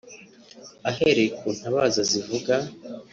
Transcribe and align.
Ahereye 0.89 1.29
ku 1.37 1.47
ntabaza 1.57 2.01
zivuga 2.11 2.53